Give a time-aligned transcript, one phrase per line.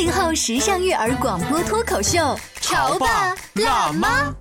[0.00, 4.34] 八零后时尚育儿广播脱口秀，潮爸辣妈。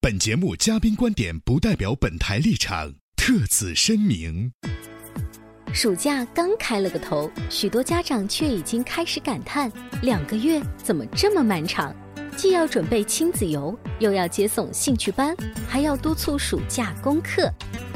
[0.00, 4.52] 本节目嘉宾观点不代表本台立场，特此声明。
[5.72, 9.70] 暑假刚开了个头，许多家长却已经开始感叹：
[10.02, 11.94] 两个月怎么这么漫长？
[12.36, 15.32] 既要准备亲子游，又要接送兴趣班，
[15.68, 17.48] 还要督促暑假功课。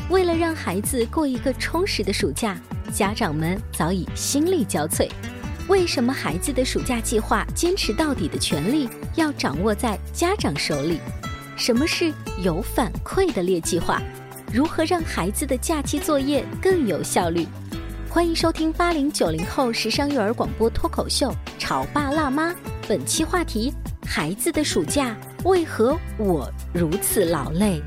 [0.08, 2.56] 为了让孩子过一个充实的暑假，
[2.94, 5.10] 家长们早已心力交瘁。
[5.68, 10.98] 为什么孩子的暑假计划坚持到底的权利要掌握在家长手里？
[11.56, 14.02] 什么是有反馈的列计划？
[14.52, 17.46] 如何让孩子的假期作业更有效率？
[18.10, 22.50] 欢迎收听八零九零后时尚育儿广播脱口秀《潮爸辣妈》，
[22.88, 23.72] 本期话题：
[24.04, 27.80] 孩子的暑假为何我如此劳累？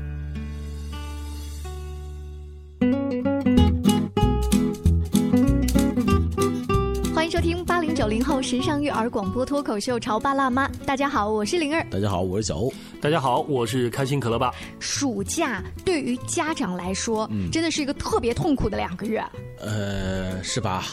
[7.46, 10.66] 听八零九零后时尚育儿广播脱口秀《潮爸辣妈》。
[10.84, 11.86] 大家好，我是灵儿。
[11.88, 12.72] 大家好，我是小欧。
[12.98, 14.50] 大家好，我是开心可乐爸。
[14.80, 19.22] 暑假对于家长来说，真的是一个特别痛苦的两个月。
[19.60, 20.84] 呃，是吧？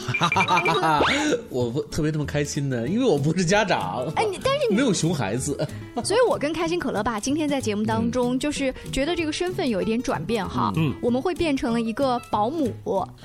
[1.50, 4.06] 我不特别那么开心呢，因为我不是家长。
[4.16, 5.56] 哎，你但是你没有熊孩子，
[6.04, 10.72] 所以我跟开心可乐爸今天在节目当中，就是觉得这个身份有一点转变哈。
[10.76, 12.72] 嗯，我们会变成了一个保姆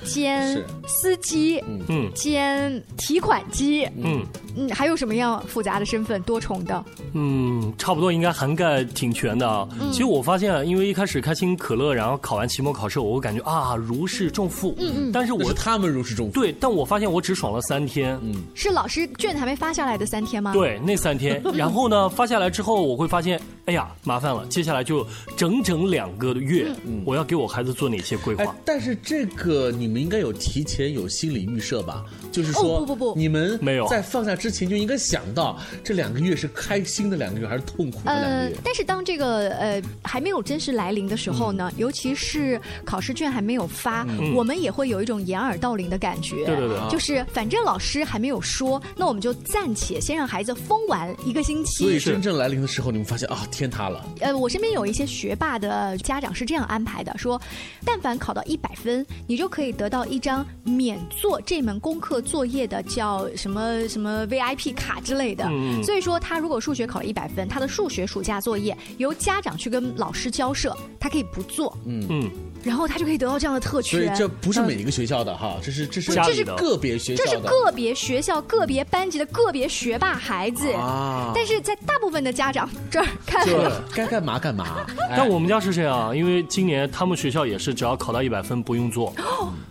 [0.04, 4.22] 兼司机，嗯兼提款机，嗯
[4.56, 6.84] 嗯，还有什么样复杂的身份，多重的？
[7.14, 9.68] 嗯，差不多应该涵盖挺全的啊。
[9.92, 14.74] 其实我发现啊，因为一开始开心可乐，然后考完期末考试，我会感觉啊如释重负。
[14.78, 15.12] 嗯嗯。
[15.12, 16.32] 但是我是他们如释重负。
[16.32, 18.18] 对，但我发现我只爽了三天。
[18.22, 18.34] 嗯。
[18.54, 20.52] 是老师卷还没发下来的三天吗？。
[20.52, 32.04] 对，那三天， 然后呢，发下来之后，我会发现，哎呀，麻烦了，接下来就整整两个月，我要给我孩子做哪些规哎划？，但是这个你们应该有提前有心理预设吧？
[32.32, 38.56] 就是说，哦不不不你们没有在放假之前就应该想到这两个月是开心的两个月还是痛苦的两个呃月，？
[38.64, 44.04] 但是当这个呃还没有真实来临的时候嗯呢，尤其是考试卷还没有发，
[44.34, 46.44] 我们也会有一种掩耳盗铃的感觉。
[46.44, 51.84] 对对对就是反正老师还没有说，那我们就暂且先让孩子疯玩一个星期。
[51.84, 54.04] 所以真正来临的时候，你们发现啊，天塌了。
[54.20, 57.40] 呃，我身边有一些学霸的家长是这样安排的，说，
[57.84, 65.44] 但凡考到一百分，你就可以得到一张免做这门功课作业的叫什么什么 VIP 卡之类的。
[65.50, 72.30] 嗯所以说，他如果数学考了一百分，他的数学暑假作业由家长去跟老师交涉，他可以不做，嗯，
[72.62, 74.04] 然后他就可以得到这样的特权。
[74.04, 77.30] 所以这不是每一个学校的哈，这是这是这是个别学校这。
[77.30, 83.46] 是个别学校、个别班级的个别学霸孩子，啊但是在大部分的家长这儿看
[83.94, 84.66] 该干嘛干嘛。
[85.08, 89.12] 哎 但我们家是这样，因为今年他们学校也是，只要考到一百分不用做。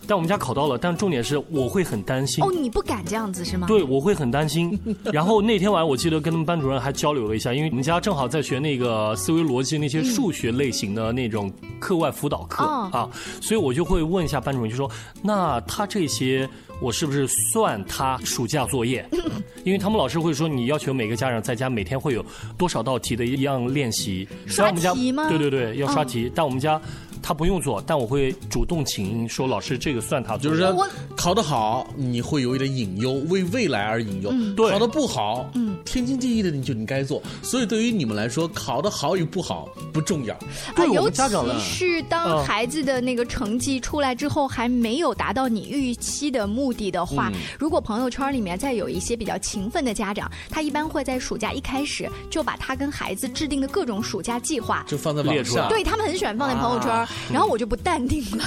[0.06, 2.44] 但我们家考到了，但重点是我会很担心。
[2.44, 3.66] 哦，你不敢这样子是吗？
[3.68, 4.78] 对，我会很担心。
[5.12, 13.08] 然后那天晚上，我记得跟他们班主任还交流了一下，因为我们家正好在学那个思维逻辑那些数学类型的那种课外辅导课、哦啊，
[13.40, 14.90] 所以我就会问一下班主任，就说
[15.22, 16.48] 那他这些
[16.80, 19.06] 我是不是算他暑假作业？
[19.64, 22.24] 因为他们老师会说，你要求每个家长在家每天会有
[22.56, 24.26] 多少道题的一样练习。
[24.46, 26.80] 虽然我们家刷题吗对对对，要刷哦题，但我们家。
[27.22, 30.38] 他不用做，但我会主动请缨说老师，这个算他。
[30.38, 37.22] 就是我考得好，你会有一点隐忧，为未来而隐忧；对考得不好，嗯天经地义的你就你该做。
[37.42, 40.36] 所以对于你们来说，考的好与不好不重要。
[40.74, 54.84] 对我尤们家长呢其是当嗯孩子的那个成绩出来之后，还没有达到你预期的目的的话，如果朋友圈里面再有一些比较勤奋的家长，他一般会在暑假一开始就把他跟孩子制定的各种暑假计划。
[54.86, 58.44] 就放在网列出来上，对他们很喜欢放在朋友圈，啊然后我就不淡定了。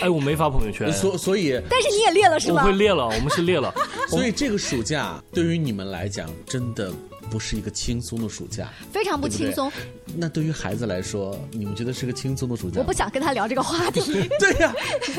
[0.00, 2.72] 哎，我没发朋友圈，所所以但是你也列了是吗我会？
[2.72, 3.72] 列了，我们是列了。
[4.08, 6.92] 所以这个暑假对于你们来讲，真的
[7.32, 9.72] 不是一个轻松的暑假，非常不轻松。
[10.14, 12.78] 那对于孩子来说，你们觉得是个轻松的暑假？
[12.78, 14.28] 我不想跟他聊这个话题。
[14.38, 14.70] 对呀、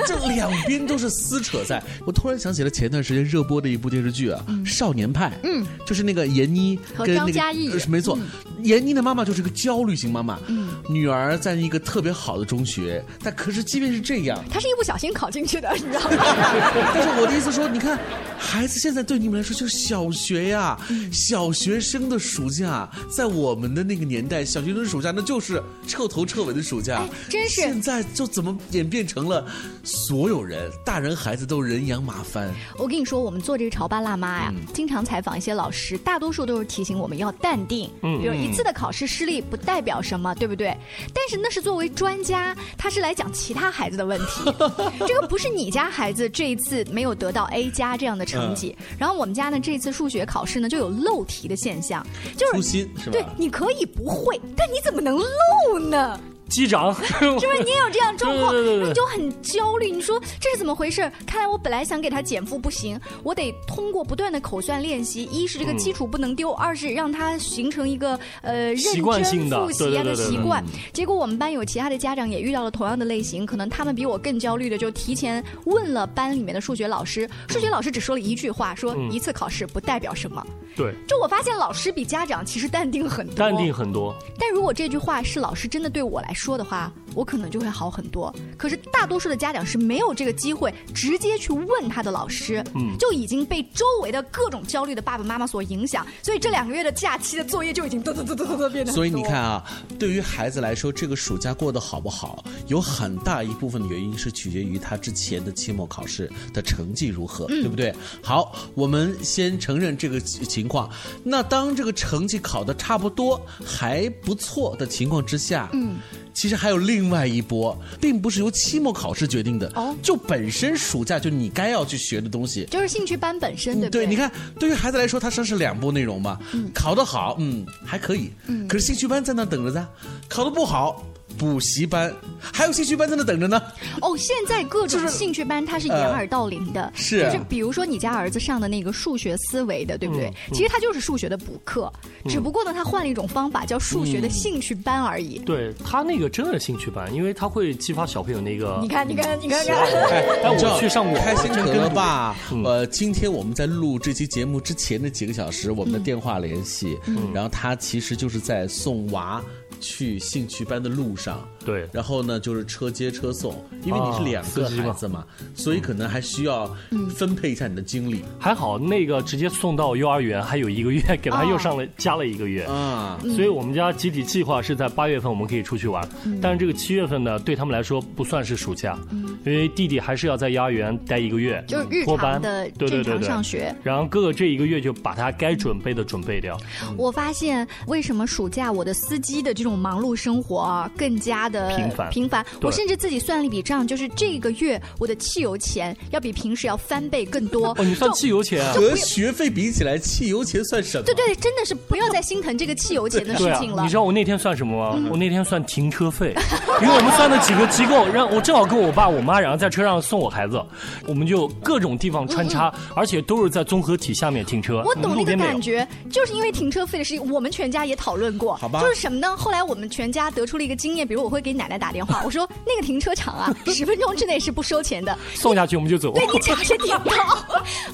[0.06, 1.82] 这两边都是撕扯在。
[2.06, 5.30] 我突然想起了前段时间热播的一部电视剧啊，少年派》。
[5.42, 8.16] 嗯，就是那个闫妮和跟那个张嘉译呃没错，
[8.62, 10.40] 闫妮的妈妈就是个焦虑型妈妈。
[10.46, 16.18] 嗯，女儿在一个特别好的中学，但可是即便是这样，她是一不小心考进去的，你知道吗？
[16.94, 18.00] 但是我的意思说，你看，
[18.38, 20.78] 孩子现在对你们来说就是小学呀，
[21.12, 27.00] 小学生的暑假，在我们的那个年代，小学生的暑假那就是彻头彻尾的暑假。
[27.00, 29.46] 哎真是现在就怎么演变成了
[29.84, 32.54] 所有人，大人孩子都人仰马翻。
[32.78, 37.90] 我跟你说，我们做这个潮爸辣妈呀，嗯经常采访一些老师，大多数都是提醒我们要淡定。
[38.02, 40.76] 嗯，比如一次的考试失利不代表什么，对不对？
[41.14, 44.44] 但是那是作为专家，他是来讲其他孩子的问题。
[45.08, 51.93] 这个不是你家孩子这一次没有得到 A 加这样的成绩，嗯然后我们家呢这次数学考试呢就有漏题的现象，
[52.38, 52.86] 就是？
[53.12, 56.20] 对，你可以不会，但你怎么能漏呢？
[56.54, 58.54] 机长， 是不是你也有这样状况？
[58.88, 59.90] 你就很焦虑。
[59.90, 61.12] 你说这是怎么回事？
[61.26, 70.64] 看来我本来想给他减负不行，我得通过不断的口算练习，一是这个基础不能丢，二是让他形成一个呃认习惯性的真复习啊的习惯。
[70.94, 80.46] 结果我们班有其他的家长也遇到了同样的类型，可能他们比我更焦虑的，就提前问了班里面的数学老师，数学老师只说了一句话，说嗯一次考试不代表什么。
[80.76, 84.16] 对，就我发现老师比家长其实淡定很多，淡定很多。
[84.40, 88.34] 但如果这句话是老师真的对我来说的话，我可能就会好很多。
[88.58, 98.94] 可是大多数的家长是没有这个机会直接去问他的老师，嗯就已经被周围的各种焦虑的爸爸妈妈所影响，所以这两个月的假期的作业就已经嘚嘚嘚嘚嘚嘚变得多。
[98.94, 99.64] 所以你看啊，
[99.98, 107.94] 对于孩子来说，这个暑假过得好不好，有很大一部分的原因是取决于他之前的期末考试的成绩如何，对不对？
[108.22, 110.90] 好，我们先承认这个情况。
[111.24, 115.98] 那当这个成绩考得差不多还不错的情况之下，嗯。
[116.34, 124.08] 其实还有另外一波，并不是由期末考试决定的，哦就本身暑假就你该要去学的东西，就是兴趣班本身，对不对，对？
[124.08, 126.40] 你看，对于孩子来说，它算是两波内容嘛。
[126.74, 128.32] 考得好，嗯，还可以。
[128.48, 129.88] 嗯可是兴趣班在那等着呢，
[130.28, 131.04] 考得不好，
[131.38, 133.62] 补习班还有兴趣班在那等着呢。
[134.02, 140.28] 哦，现在各种兴趣班它是掩耳盗铃的，是就是比如说你家儿子上的那个数学思维的，对不对？
[140.28, 141.92] 嗯其实它就是数学的补课，
[142.30, 145.40] 只不过呢，他换了一种方法，叫数学的兴趣班而已。
[145.40, 148.80] 对他那个真的是兴趣班，因为他会激发小朋友那个。
[148.82, 149.76] 你看，你看，你看看。
[150.12, 152.36] 哎，我去上过开心可乐吧？
[152.52, 156.98] 嗯呃，今天我们在录这期节目之前的几个小时，我们的电话联系，
[157.34, 159.42] 然后他其实就是在送娃。
[159.80, 161.88] 去兴趣班的路上，对。
[161.92, 163.54] 然后呢就是车接车送，
[163.84, 165.24] 因为你是两个孩子嘛，
[165.56, 166.76] 所以可能还需要
[167.16, 168.24] 分配一下你的精力。
[168.40, 172.64] 还好那个直接送到幼儿园，还有一个月，给他又上了、加了一个月。
[172.64, 173.20] 啊。
[173.36, 176.06] 所以我们家集体计划是在八月份我们可以出去玩，
[176.42, 178.98] 但是这个七月份呢，对他们来说不算是暑假，
[179.46, 182.34] 因为弟弟还是要在幼儿园待一个月，就是日托班。
[182.34, 183.04] 常的正常对对。
[183.04, 183.76] 对对上学。
[183.84, 186.58] 然后哥哥这一个月就把他该准备的准备掉。
[186.98, 192.46] 我发现为什么暑假我的司机的这种忙碌生活啊更加的频繁频繁。
[192.62, 197.70] 我甚至自己算了一笔账，就是这个月我的汽油钱要比平时要翻倍更多。
[197.70, 198.74] 哦，你算汽油钱啊？
[198.74, 201.04] 和学费比起来，汽油钱算什么？
[201.04, 203.84] 对对，真的是不要再心疼这个汽油钱的事情，了。
[203.84, 205.10] 你知道我那天算什么吗？
[205.12, 206.36] 我那天算停车费，
[206.82, 210.62] 因为我们算了几个机构，让我正好跟我爸我妈，然后在车上送我孩子，
[211.08, 214.84] 我们就各种地方穿插，而且都是在综合体下面停车。
[214.86, 218.56] 我懂那个感觉，就是因为停车费的事情，我们全家也讨论过。
[218.56, 219.36] 好吧就是什么呢？
[219.38, 226.12] 后来我们全家得出了一个经验，比如我会给奶奶打电话， 我说那个停车场啊， 十分钟之内是不收钱的，送下去我们就走。
[226.14, 227.14] 对你假是 点到。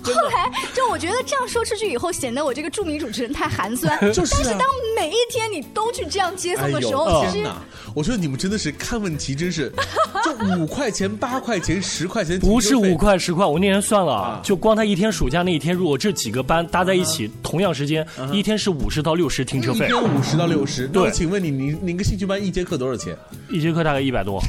[0.02, 4.00] 后来就我觉得这样说出去以后，显得我这个著名主持人太寒酸。
[4.14, 4.62] 就是啊但是当
[4.96, 7.48] 每一天你都去这样接送的时候，其实！
[7.96, 9.72] 我觉得你们真的是看问题，真是
[10.24, 13.00] 就五块钱、八块钱、十块钱，不是五。
[13.00, 23.18] 块十块，我那天算了，啊就光他一天暑假那一天，如果这几个班搭在一起，同样时间，一天是五十到六十停车费一费，天五十到六十，对请问你，你你个兴趣班一节课多少钱？
[23.50, 24.42] 一节课大概一百多，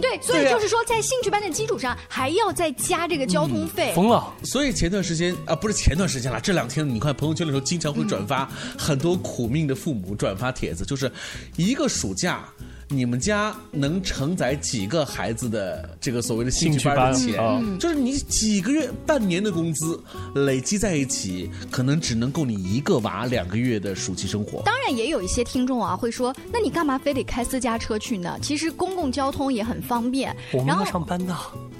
[0.00, 3.92] 对，所以就是说，在兴趣班的基础上，还要再加这个交通费。
[3.94, 4.32] 疯了。
[4.42, 11.10] 所以前段时间啊，不是前段时间了，这两天你看朋友圈里头经常会转发很多苦命的父母转发帖子，就是
[11.56, 12.44] 一个暑假。
[12.88, 17.78] 你们家能承载几个孩子的这个所谓的兴趣班的钱？
[17.78, 19.98] 就是你几个月、半年的工资
[20.34, 24.62] 累积在一起，可能只能够你一个娃两个月的暑期生活。
[24.64, 28.38] 当然也有一些听众啊会说，那你干嘛非得开私家车去呢？
[28.42, 30.34] 其实公共交通也很方便。
[30.52, 31.34] 我们要上班的，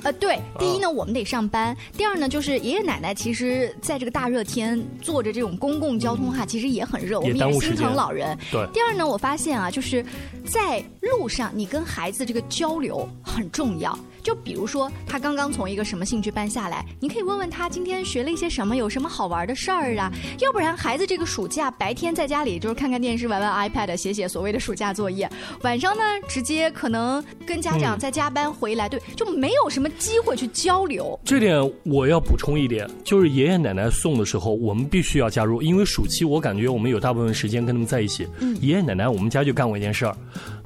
[0.05, 8.39] 呃，对，第一呢，我们得上班；第二呢，就是爷爷奶奶其实在这个大热天坐着这种公共交通哈，其实也很热，我们也是心疼老人。
[8.53, 8.67] 对。
[8.73, 10.05] 第二呢，我发现啊，就是
[10.45, 13.99] 在路上，你跟孩子这个交流很重要。
[14.25, 20.11] 就比如说，他刚刚从一个什么兴趣班下来，你可以问问他今天学了一些什么，有什么好玩的事儿啊？
[20.41, 25.31] 要不然，孩子这个暑假白天在家里就是看看电视、玩玩 iPad、写写所谓的暑假作业，
[25.63, 31.21] 晚上呢，直接可能跟家长在加班回来，对，就没有什么机会去交流。
[31.23, 38.27] 这点我要补充一点，就是爷爷奶奶送的时候，我们必须要加入，因为暑期我感觉我们有大部分时间跟他们在一起。
[38.41, 40.17] 嗯，爷爷奶奶，我们家就干过一件事儿，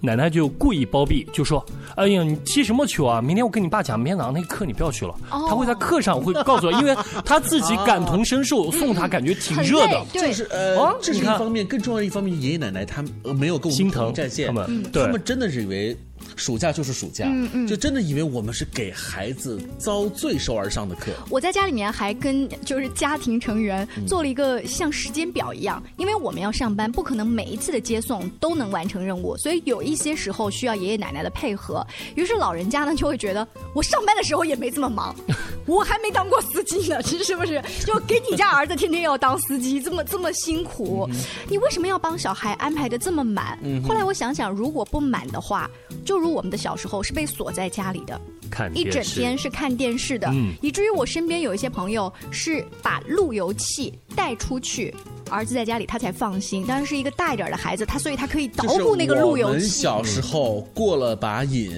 [0.01, 1.65] 奶奶就故意包庇，就说
[1.97, 3.21] ：“哎呀，你踢什么球啊？
[3.21, 10.05] 明天我跟你爸讲，明天早上那个课你不要去了。”他会在课上会告诉我， 因为他自己感同身受，送他感觉挺热的。
[10.13, 15.97] 这是呃，这是一方面，更重要的一方面，爷爷奶奶他们没有跟我们心疼战线，他们他们真的是以为。
[16.37, 17.27] 暑假就是暑假，
[17.67, 21.13] 就真的以为我们是给孩子遭罪受而上的课。
[21.31, 31.87] 我在家里面还跟就是家庭成员做了一个像时间表一样，因为我们要上班，不可能每一次的接送都能完成任务，所以有一些时候需要爷爷奶奶的配合。
[32.15, 35.15] 于是老人家呢就会觉得，我上班的时候也没这么忙，
[35.67, 37.63] 我还没当过司机呢，是不是？
[37.85, 41.09] 就给你家儿子天天要当司机，这么这么辛苦，
[41.49, 43.59] 你为什么要帮小孩安排的这么满？
[43.87, 45.71] 后来我想想，如果不满的话，
[46.09, 48.19] 就如我们的小时候是被锁在家里的，
[48.51, 54.95] 看一整天是看电视的，以至于我身边有一些朋友是把路由器带出去，
[55.29, 56.65] 儿子在家里他才放心。
[56.65, 59.53] 当然是一个大一点的孩子，他所以他可以捣鼓那个路由器。
[59.53, 61.71] 我们小时候过了把瘾，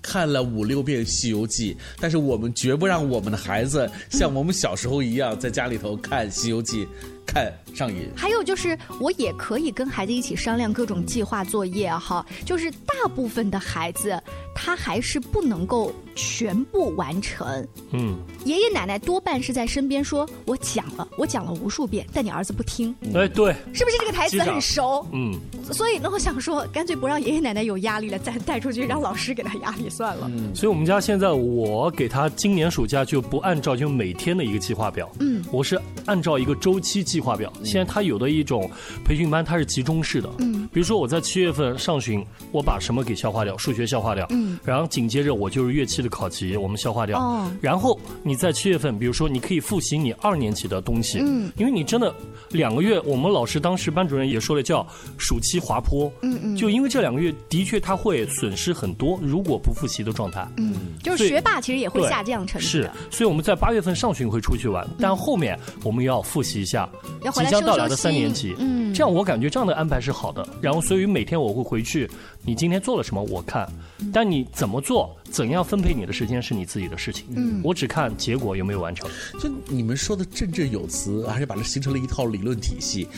[0.00, 6.86] 看了五六遍《西游记》，但是我们绝不让我们的孩子像我们小时候一样在家里头看《西游记》。
[7.26, 12.24] 看上瘾，还有就是，我也可以跟孩子一起商量各种计划作业哈。
[12.44, 14.20] 就是大部分的孩子，
[14.54, 17.66] 他还是不能够全部完成。
[17.92, 25.06] 嗯，爷爷奶奶多半是在身边说：“我讲了，我讲了无数遍，但你儿子不听。”哎，对，是不是这个台词很熟？
[25.12, 25.34] 嗯，
[25.72, 30.30] 所以呢，我想说，干脆不让爷爷奶奶有压力了，再带出去让老师给他压力算了。
[30.32, 37.24] 嗯，所以我们家现在我给他今年暑假就不按照就每天的一个计划表，嗯，我是按照一个周期计。
[37.24, 38.70] 划表，现在他有的一种
[39.02, 40.28] 培训班，它是集中式的。
[40.40, 42.22] 嗯，比如说我在七月份上旬，
[42.52, 44.26] 我把什么给消化掉，数学消化掉。
[44.28, 47.18] 嗯，然后紧接着我就是乐器的考级，我们消化掉。
[47.18, 51.18] 哦，然后你在七月份，比如说你可以复习你二年级的东西。
[51.22, 52.14] 嗯，因为你真的
[52.50, 54.86] 两个月，我们老师当时班主任也说了，叫
[55.16, 56.12] 暑期滑坡。
[56.20, 60.46] 嗯嗯，就因为这两个月的确他会损失很多，如果不复习的状态。
[60.58, 62.66] 嗯，就是学霸其实也会下降成绩。
[62.66, 66.88] 是，所以我们在八月份上旬会出去玩，但后面我们要复习一下。
[67.32, 70.46] 即将到来的三年级，嗯，这样我感觉这样的安排是好的。
[70.60, 72.08] 然后，所以每天我会回去，
[72.42, 73.66] 你今天做了什么我看，
[74.12, 77.24] 但你怎么做，怎样分配你的时间是你自己的事情。
[77.34, 79.08] 嗯，我只看结果有没有完成。
[79.40, 83.08] 就你们说的振振有词，而且把它形成了一套理论体系，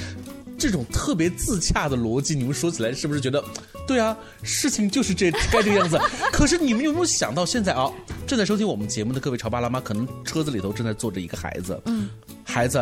[0.59, 3.43] 这种特别自洽的逻辑，你们说起来是不是觉得，
[3.87, 5.99] 对啊，事情就是这该这个样子？
[6.33, 7.91] 可是你们有没有想到，现在啊，
[8.27, 12.09] 正在收听我们节目的各位潮爸辣妈，可能车子里头正在坐着一个孩子，嗯，
[12.45, 12.81] 孩子。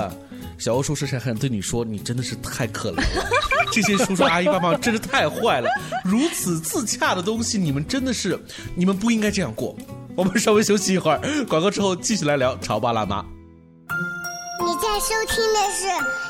[0.57, 3.27] 小欧叔叔还对你说：“你真的是太可怜了，
[3.73, 5.69] 这些叔叔阿姨爸爸真是太坏了。
[6.05, 8.39] 如此自洽的东西，你们真的是，
[8.77, 9.77] 你们不应该这样过。”
[10.17, 13.25] 我们稍微休息一会儿，广告之后继续来聊潮爸辣妈。
[14.65, 15.89] 你在收听的是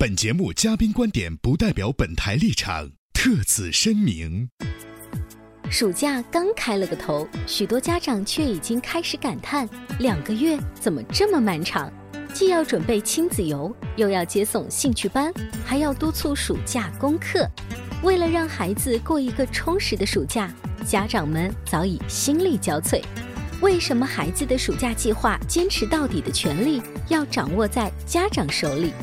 [0.00, 2.88] 本节目嘉宾观点不代表本台立场。
[3.12, 4.48] 特此声明。
[5.70, 11.92] 暑假刚开了个头，许多家长却已经开始感叹：两个月怎么这么漫长？
[12.32, 15.30] 既要准备亲子游，又要接送兴趣班，
[15.66, 17.46] 还要督促暑假功课。
[18.02, 20.50] 为了让孩子过一个充实的暑假，
[20.86, 23.04] 家长们早已心力交瘁。
[23.60, 28.94] 为什么孩子的暑假计划坚持到底的权利要掌握在家长手里？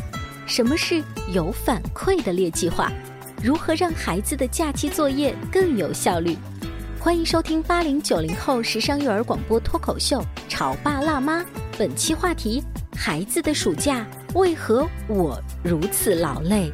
[0.47, 2.89] 什么是有反馈的列计划？
[3.43, 6.37] 如何让孩子的假期作业更有效率？
[7.01, 11.41] 欢迎收听八零九零后时尚育儿广播脱口秀《潮爸辣妈》，
[11.77, 12.63] 本期话题：
[12.95, 16.71] 孩子的暑假为何我如此劳累？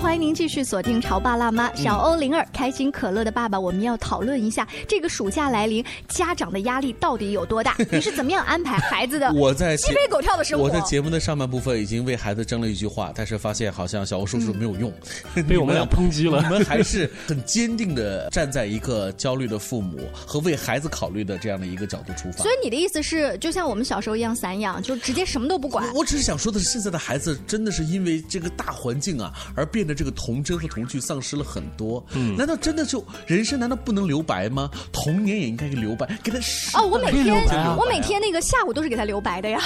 [0.00, 1.68] 欢迎您继续锁定《潮爸辣妈》。
[1.76, 7.76] 小欧、灵儿，开心可乐的爸爸，我们要讨论一下这个暑假来临，家长的压力到底有多大？
[7.92, 9.30] 你是怎么样安排孩子的？
[9.34, 10.64] 我在鸡飞狗跳的生活。
[10.64, 14.90] 我在节目的上半部分已经为孩子争了一句话，但是发现好像小欧叔叔没有用，
[15.46, 16.40] 被我们俩抨击了。
[16.42, 22.42] 你们还是很坚定的站在一个焦虑的父母和为孩子考虑的这样的一个角度出发。
[22.42, 25.86] 所以你的意思是，就像我们小时候一样散养，就直接什么都不管？
[25.94, 29.30] 我只是想说的是，现在的孩子真的是因为这个大环境啊。
[29.54, 32.04] 而变得这个童真和童趣丧失了很多。
[32.12, 34.70] 嗯，难道真的就人生难道不能留白吗？
[34.92, 36.38] 童年也应该留白，给他
[36.78, 37.34] 哦，我每天
[37.76, 39.60] 我每天那个下午都是给他留白的呀。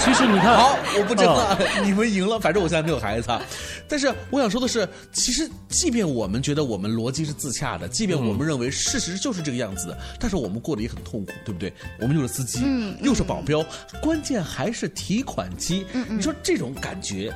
[0.00, 3.28] 其实你看，好，我不争了，你们赢了，反正我现在没有孩子。
[3.88, 11.72] 但是我想说的是，其实即便我们觉得我们逻辑是自洽的，即便我们认为事实就是这个样子的，但是我们过得也很痛苦，对不对？
[12.00, 13.64] 我们又是司机，嗯又是保镖，
[14.02, 15.86] 关键还是提款机。
[16.08, 17.32] 你说这种感觉。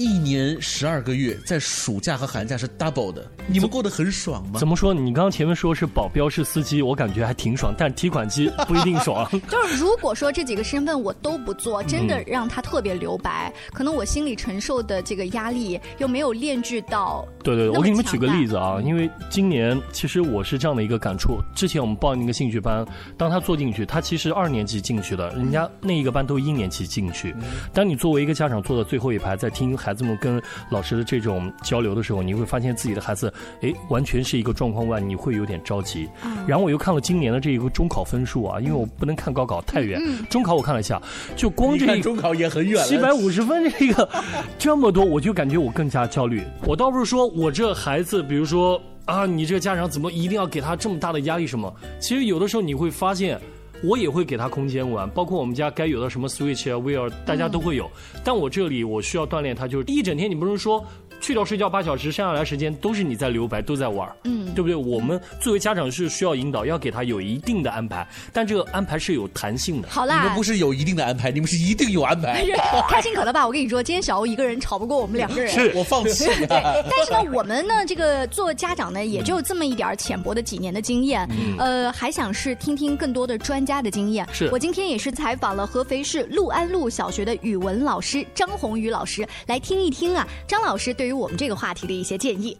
[0.00, 4.58] 一年十二个月，在暑假和寒假是 double 的，你们过得很爽吗？
[4.58, 4.94] 怎么说？
[4.94, 9.28] 你刚刚前面说是保镖是司机，我感觉还挺爽，但提款机不一定爽。
[9.46, 17.28] 就是如果说这几个身份我都不做，真的让他特别留白，可能我心里承受的这个压力又没有炼聚到。
[17.44, 21.42] 对对，我给你们举个例子啊，因为今年其实我是这样的一个感触。
[21.54, 22.86] 之前我们报那个兴趣班，
[23.18, 27.36] 当他做进去，他其实二年级进去的，人家那一个班都一年级进去。
[27.74, 29.89] 当你作为一个家长坐在最后一排，在听孩。
[29.90, 36.08] 孩子们跟老师的这种交流的时候，你会发现自己的孩子，哎，完全是一个状况外，你会有点着急。
[36.46, 41.02] 然后我又看了今年的这一个中考分数啊，因为我不能看高考太远，中考我看了一下，
[41.34, 44.08] 就光这中考也很远，七百五十分这个
[44.56, 46.44] 这么多，我就感觉我更加焦虑。
[46.64, 51.48] 我倒不是说我这孩子，比如说啊，你这个家长怎么一定要给他这么大的压力？
[51.48, 51.74] 什么？
[51.98, 53.40] 其实有的时候你会发现。
[53.82, 57.90] 我也会给他空间玩，包括我们家该有的什么 Switch 啊、VR，大家都会有。
[58.24, 60.84] 但我这里我需要锻炼他，就是一整天你不能说。
[61.30, 64.74] 去掉睡觉八小时，剩下来时间都是你在留白，都在玩嗯，对不对？
[64.74, 69.88] 我们作为家长是需要引导，要给他有一定的安排，但这个安排是有弹性的。
[69.88, 72.44] 好啦，你们不是有一定的安排，你们是一定有安排。
[72.88, 76.24] 开心可乐吧，我跟你说，今天小欧一个人吵不过我们两个人，是我放弃。
[76.24, 81.28] 对，但是呢，我们呢，这个做家长呢，也就这么一点浅薄的几年的经验，
[81.60, 84.26] 呃，还想是听听更多的专家的经验。
[84.32, 91.80] 是我今天也是采访了合肥市陆安路小学的语文老师张宏宇老师，来听一听啊，张老师对于我们这个话题。
[91.90, 92.56] 的一些建议。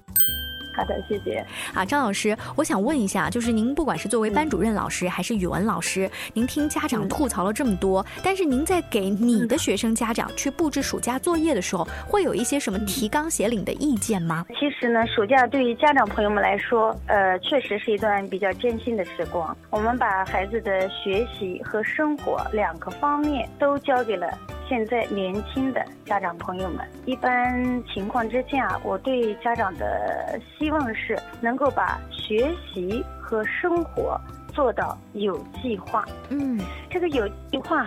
[0.75, 1.45] 好的，谢谢。
[1.75, 14.47] 啊，张老师，我想问一下，就是您不管是作为班主任老师还是语文老师，您听家长吐槽了这么多，但是您在给你的学生家长去布置暑假作业的时候，会有一些什么提纲挈领的意见吗？
[14.59, 19.55] 其实呢，暑假对于家长朋友们来说，呃，确实是一段比较艰辛的时光。
[19.71, 24.27] 我们把孩子的学习和生活两个方面都交给了。
[24.71, 27.61] 现在年轻的家长朋友们，一般
[27.93, 34.17] 情况之下，我对家长的希望是能够把学习和生活
[34.51, 36.05] 做到有计划。
[36.29, 36.61] 嗯，
[36.91, 37.87] 这个有计划。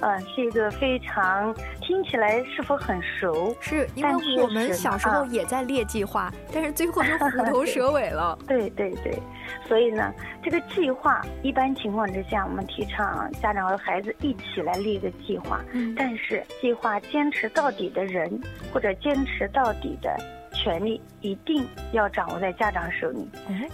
[0.00, 3.52] 呃，是一个非常听起来是否很熟？
[3.60, 8.38] 是因为我们小时候也在列计划， 但是最后就虎头蛇尾了。
[8.46, 9.20] 对对对，
[9.66, 15.60] 所以呢，这个计划一般情况之下，我们提倡家长和孩子一起来列一个计划。
[15.72, 18.40] 嗯，但是计划坚持到底的人，
[18.72, 20.16] 或者坚持到底的。
[20.52, 23.28] 权利一定要掌握在家长手里。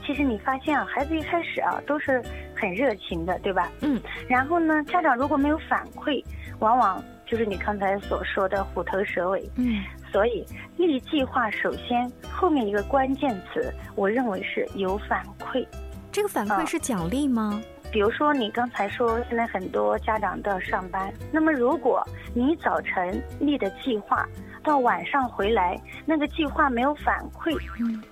[0.05, 2.23] 其实你发现啊，孩子一开始啊都是
[2.55, 3.71] 很热情的，对吧？
[3.81, 4.01] 嗯。
[4.29, 6.25] 然后呢，家长如果没有反馈，
[6.59, 9.51] 往往就是你刚才所说的虎头蛇尾。
[9.57, 9.83] 嗯。
[10.13, 15.67] 所以立计划首先后面一个关键词，我认为是有反馈。
[16.13, 17.61] 这个反馈是奖励吗？
[17.91, 24.27] 比如说你刚才说现在很多家长都要上班，那么如果你早晨立的计划。
[24.65, 27.57] 到晚上回来，那个计划没有反馈，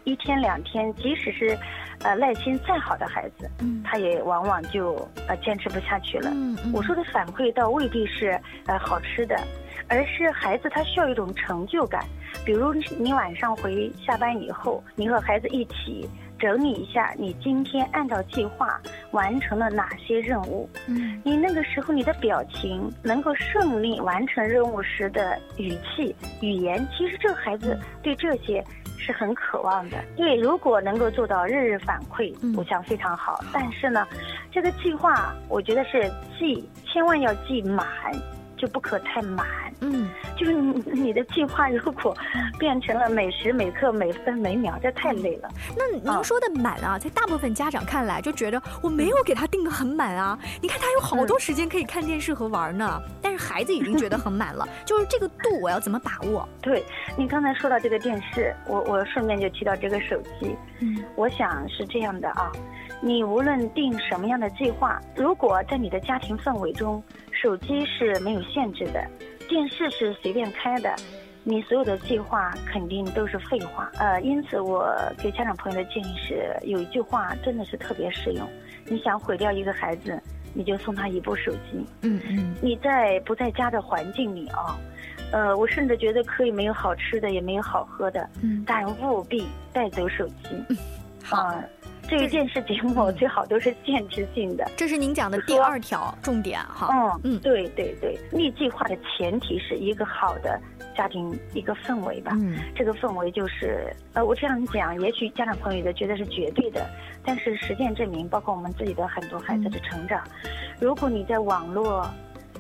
[0.05, 1.59] 一天两天，即使是，
[2.03, 3.51] 呃，耐心再好的孩子，
[3.83, 4.95] 他也往往就
[5.27, 6.31] 呃坚持不下去了。
[6.73, 9.35] 我说的反馈倒未必是呃好吃的，
[9.89, 12.05] 而是孩子他需要一种成就感。
[12.45, 16.09] 比如你晚上回下班以后，你和孩子一起
[16.43, 18.81] 整理一下你今天按照计划
[19.13, 20.69] 完成了哪些任务。
[20.89, 28.63] 嗯，你那个时候你的表情能够顺利完成任务时的语气、语言，其实这个孩子对这些。
[29.05, 33.43] 是很渴望的，对，如果能够做到日日反馈，我想非常好。
[33.53, 34.07] 但是呢，
[34.53, 37.85] 这个计划我觉得是记，千万要记满。
[38.57, 39.45] 就不可太满，
[39.85, 42.17] 嗯，就是你你的计划如果
[42.57, 45.49] 变成了每时每刻每分每秒，这太累了。
[45.77, 50.39] 那您说的满啊，在大部分家长看来就觉得我没有给他定的很满啊。
[50.63, 54.67] 你看他有好多时间可以看电视和玩呢，但是孩子已经觉得很满了。
[54.87, 56.49] 就是这个度我要怎么把握？
[56.61, 56.85] 对，
[57.17, 60.57] 你刚才说到这个电视，我我顺便就提到这个手机。
[60.79, 62.53] 嗯，我想是这样的啊，
[63.01, 67.03] 你无论定什么样的计划，如果在你的家庭氛围中。
[67.35, 69.05] 手机是没有限制的，
[69.53, 70.97] 电视是随便开的，
[71.45, 73.93] 你所有的计划肯定都是废话。
[73.99, 78.49] 呃，因此我给家长朋友的建议是，有一句话真的是特别实用：
[78.87, 80.19] 你想毁掉一个孩子，
[80.55, 81.85] 你就送他一部手机。
[82.01, 82.55] 嗯嗯。
[82.63, 84.75] 你在不在家的环境里啊？
[85.33, 90.77] 呃，我甚至觉得可以没有好吃的，也没有好喝的，嗯，但务必带走手机。
[91.23, 91.63] 好。
[92.13, 96.91] 这个电视节目最好都是限制性的，这是您讲的第二条重点哈。
[96.93, 100.61] 嗯嗯，对对对，立计划的前提是一个好的
[100.95, 102.33] 家庭一个氛围吧。
[102.35, 106.87] 嗯，这个氛围就是呃，我这样讲，也许家长朋友的觉得是绝对的，
[107.25, 110.23] 但是实践证明，包括我们自己的很多孩子的成长，
[110.79, 112.07] 如果你在网络，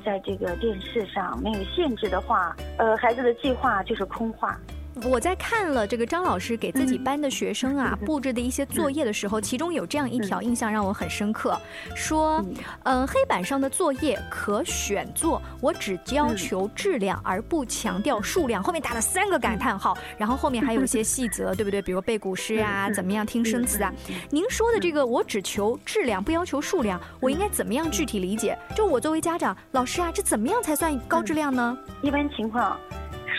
[0.02, 4.58] 在这个电视上没有限制的话，呃，孩子的计划就是空话。
[5.04, 11.58] 我在看了这个张老师给自己班的学生啊布置的一些作业的时候，其中有这样一条印象让我很深刻，
[11.94, 12.44] 说，
[12.84, 21.80] 嗯，黑板上的作业可选做，我只要求质量而不强调数量，后面打了三个感叹号，然后后面还有一些细则，对不对？
[21.80, 23.92] 比如背古诗啊，怎么样听生词啊？
[24.30, 28.56] 您说的这个我只求质量不要求数量，我应该怎么样具体理解？
[28.76, 31.76] 就我作为家长，老师啊，这怎么样才算高质量呢？
[32.02, 32.78] 一般情况。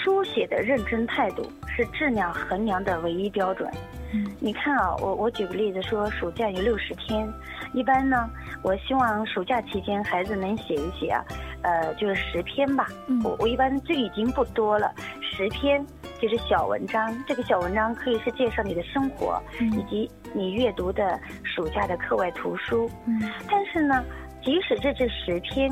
[0.04, 3.72] 书写的认真态度是质量衡量的唯一标准。
[4.14, 7.26] 嗯，你看啊，我我举个例子说，暑假有六十天，
[7.74, 8.30] 一般呢，
[8.62, 11.24] 我希望暑假期间孩子能写一写啊，
[11.62, 12.90] 呃，就是十篇吧。
[13.08, 15.84] 嗯，我我一般这已经不多了，十篇
[16.22, 17.16] 就是小文章。
[17.26, 22.92] 这个小文章可以是介绍你的生活，以及你阅读的暑假的课外图书。
[23.08, 24.04] 嗯，但是呢，
[24.44, 25.72] 即使这这十篇。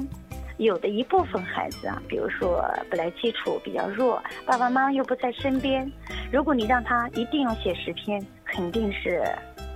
[0.66, 5.92] 有的一部分孩子啊，比如说本来基础比较弱，爸爸妈妈又不在身边，
[6.32, 9.24] 如果你让他一定要写十篇，肯定是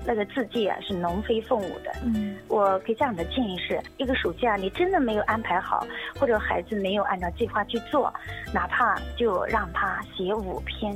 [0.06, 1.92] 那个字迹啊是龙飞凤舞的。
[2.04, 5.84] 嗯，我给家长的建议是，一个暑假你真的没有安排好，
[6.20, 8.14] 或者孩子没有按照计划去做，
[8.54, 10.94] 哪怕就让他写五篇，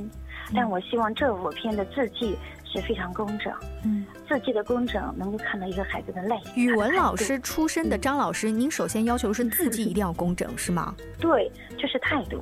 [0.54, 2.36] 但我希望这五篇的字迹。
[2.72, 3.52] 是非常工整，
[3.84, 6.36] 嗯，字迹的工整能够看到一个孩子的泪。
[6.54, 10.94] 语文老师出身的张老师，您首先要求是字迹一定要工整，是吗？
[11.18, 12.40] 对，就是态度。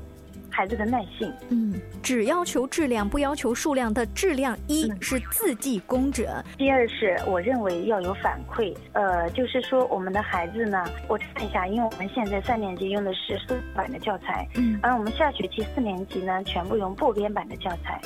[0.59, 4.59] 孩子的耐性，嗯，只要求质量，不要求数量的质量。
[4.67, 8.75] 一是字迹工整，第二是我认为要有反馈。
[8.93, 18.01] 呃，就是说我们的孩子呢，我看一下，因为我们现在三年级用的是书版的教材，嗯，而我们下学期四年级呢，全部用部编版的教材。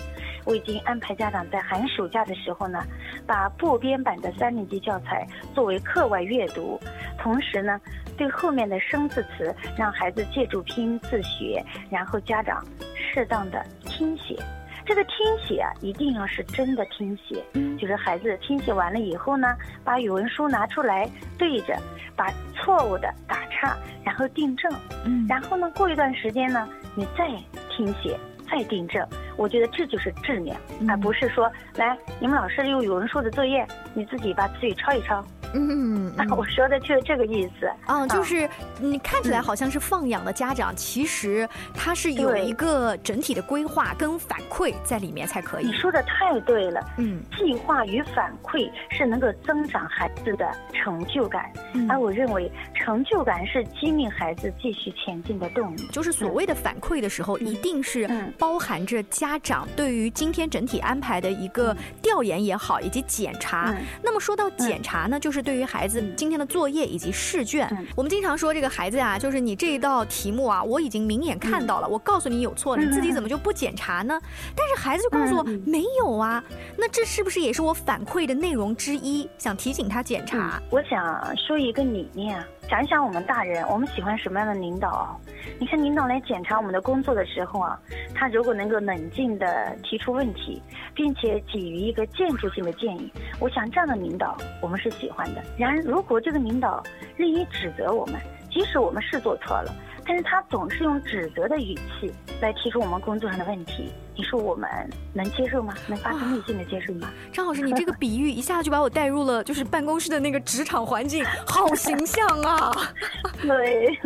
[0.44, 2.84] 我已经安排家长在寒暑假的时候呢，
[3.26, 6.80] 把部编版的三年级教材作为课外阅读，
[7.18, 7.80] 同时呢。
[8.14, 12.62] 对后面的生字词，让孩子借助拼音自学，然后家长
[12.94, 14.36] 适当的听写。
[14.84, 17.42] 这个听写啊，一定要是真的听写，
[17.78, 21.74] 就是孩子听写完了以后呢，把语文书拿出来对着，
[22.14, 23.74] 把错误的打叉，
[24.04, 24.70] 然后订正。
[25.06, 27.26] 嗯，然后呢，过一段时间呢，你再
[27.70, 28.14] 听写，
[28.52, 29.02] 再订正。
[29.38, 30.54] 我觉得这就是质量，
[30.86, 35.24] 而不是说来你们老师用语文书的作业，你自己把词语抄一抄。
[35.54, 37.70] 嗯，我说的就是这个意思。
[37.86, 38.48] 嗯，就是
[38.80, 45.66] 你看起来好像是放养的家长，其实他是有一个整体的规划跟反馈在里面才可以。
[45.66, 46.80] 你说的太对了。
[46.96, 51.52] 嗯，计划与反馈是能够增长孩子的成就感，
[51.88, 55.86] 而我认为成就感是激励孩子继续前进的动力。
[55.88, 63.74] 就是所谓的反馈的时候，一定是包含着家长对于今天整体安排的一个调研也好，以及检查。
[64.02, 65.41] 那么说到检查呢，就是。
[65.42, 74.18] 对于孩子今天的作业以及试卷，我们经常说这个孩子啊，就是你这一道题目啊，我已经明眼看到了，我告诉你有错，你自己怎么就不检查呢？
[74.56, 76.42] 但是孩子就告诉我没有啊，
[76.76, 79.28] 那这是不是也是我反馈的内容之一？
[79.38, 80.62] 想提醒他检查。
[80.70, 82.46] 我想说一个理念啊。
[82.68, 85.16] 想一想我们大人，我们喜欢什么样的领导啊？
[85.58, 87.78] 你看领导来检查我们的工作的时候啊，
[88.14, 90.62] 他如果能够冷静地提出问题，
[90.94, 95.42] 并且给予一个建设性的建议，我想这样的领导我们是喜欢的。
[95.58, 96.82] 然而，如果这个领导
[97.16, 98.14] 任意指责我们，
[98.50, 99.74] 即使我们是做错了。
[100.04, 104.68] 但是他总是用指责的语气来提出我们工作上的问题，你说我们
[105.12, 105.74] 能接受吗？
[105.86, 107.10] 能发自内心的接受吗？
[107.32, 112.72] 张老师，你这个比喻一下就把我带入了，就是办公室的那个职场环境，好形象啊！
[113.42, 113.96] 对，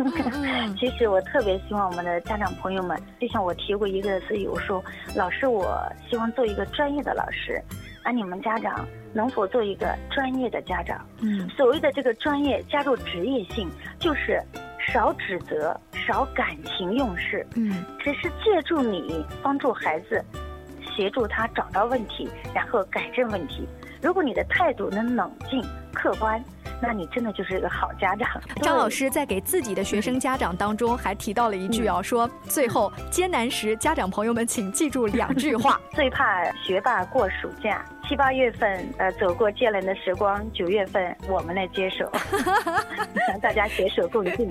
[0.79, 4.83] 其实我特别希望我们的家长朋友们，就像我提过一个词语，我说
[5.15, 7.61] 老师，我希望做一个专业的老师，
[8.03, 11.03] 而你们家长能否做一个专业的家长？
[11.21, 14.41] 嗯，所谓的这个专业加入职业性，就是。
[14.93, 20.23] 少指责，少感情用事，嗯，只是借助你帮助孩子，
[20.95, 23.67] 协助他找到问题，然后改正问题。
[24.01, 25.61] 如果你的态度能冷静、
[25.93, 26.41] 客观。
[26.79, 28.29] 那你真的就是一个好家长。
[28.61, 42.07] 张老师在给自己的学生家长当中还提到了一句啊，说最后艰难时，家长朋友们请记住两句话： 最怕学霸过暑假，七八月份呃走过艰难的时光，九月份我们来接手，
[43.41, 44.47] 大家携手共进。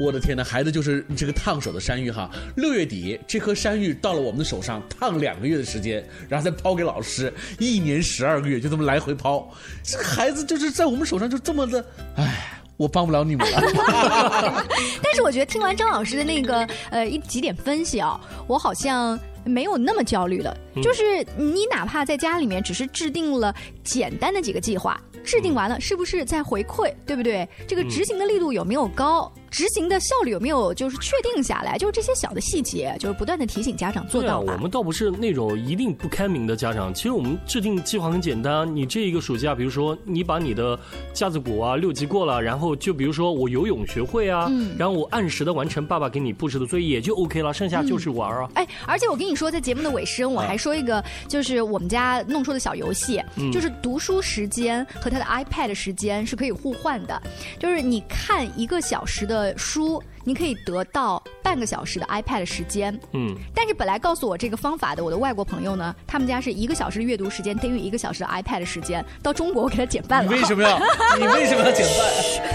[0.00, 2.30] 我的天呐，孩子就是这个烫手的山芋哈！
[2.56, 9.46] 六月底这颗山芋到了我们的手上，烫两个月的时间，然后再抛给老师，一年十二个月就这么来回抛。
[9.84, 11.84] 这个孩子就是在我们手上就这么的，
[12.16, 14.64] 唉，我帮不了你们了。
[15.04, 20.56] 但是我觉得听完张老师的那个呃一几点分析啊，我好像没有那么焦虑了。
[20.82, 21.02] 就是
[21.36, 27.46] 你哪怕在家里面只是制定了简单的几个计划，制定完了是不是在回馈，对不对？
[27.68, 29.30] 这个执行的力度有没有高？
[29.50, 31.76] 执行的效率有没有就是确定下来？
[31.76, 34.52] 就是这些小的细节，就是不断的提醒家长做到吧。
[34.56, 36.94] 我们倒不是那种一定不开明的家长。
[36.94, 38.74] 其实我们制定计划很简单。
[38.74, 40.78] 你这一个暑假，比如说你把你的
[41.12, 47.52] 架子鼓啊六级过了，然后就比如说我游泳学会啊，然后我按时的完成爸爸给你布置的作业，也就 OK 了。
[47.52, 48.48] 剩下就是玩啊。
[48.54, 53.20] 哎，而且我跟你说，在节目的尾声，我还说一个，就是我们家弄出的小游戏，
[53.52, 57.20] 就是读书时间和他的 iPad 时间是可以互换的。
[57.58, 59.39] 就是你看一个小时的。
[59.56, 62.98] 书，你可以得到半个小时的 iPad 时间。
[63.12, 69.04] 嗯，但是本来告诉我这个方法的我的外国朋友呢，他们家是一个小时阅读时间等于一个小时的 iPad 时间。
[69.22, 70.30] 到中国我给他减半了。
[70.30, 70.78] 为什么要？
[71.18, 71.86] 你为什么要减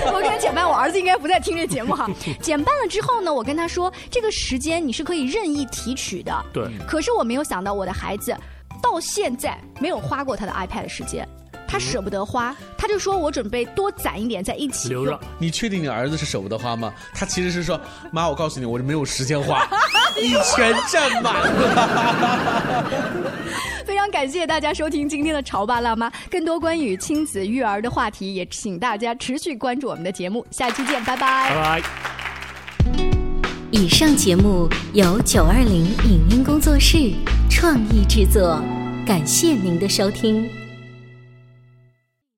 [0.04, 0.13] 半？
[0.13, 2.10] 我给他减半，我儿子应该不在听这节目哈。
[2.41, 6.45] 减半了之后呢，我跟他说，这个时间你是可以任意提取的。
[6.54, 6.67] 对。
[6.88, 8.36] 可是我没有想到，我的孩子
[8.82, 11.28] 到现在没有花过他的 iPad 时间。
[11.76, 16.94] 他舍不得花，他就说：“我准备多攒一点，在一起留着。”你确定你儿子是舍不得花吗？
[17.14, 17.78] 他其实是说
[18.14, 19.68] ：“妈，我告诉你，我是没有时间花，
[20.16, 22.90] 你全占满了。
[23.86, 30.48] ”非常感谢大家收听今天的《潮爸辣妈》，更多关于亲子育儿的话题，也请大家持续关注我们的节目。
[30.52, 31.50] 下期见，拜拜。
[31.50, 31.82] 拜拜。
[33.70, 37.12] 以上节目由九二零影音工作室
[37.50, 38.62] 创意制作，
[39.06, 40.50] 感谢您的收听。